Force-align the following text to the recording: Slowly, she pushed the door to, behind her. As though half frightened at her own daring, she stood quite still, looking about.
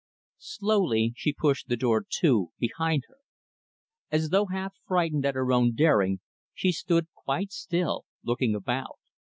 Slowly, 0.39 1.13
she 1.15 1.31
pushed 1.31 1.67
the 1.67 1.77
door 1.77 2.03
to, 2.21 2.49
behind 2.57 3.03
her. 3.07 3.17
As 4.09 4.29
though 4.29 4.47
half 4.47 4.73
frightened 4.87 5.27
at 5.27 5.35
her 5.35 5.53
own 5.53 5.75
daring, 5.75 6.21
she 6.55 6.71
stood 6.71 7.05
quite 7.13 7.51
still, 7.51 8.05
looking 8.23 8.55
about. 8.55 8.97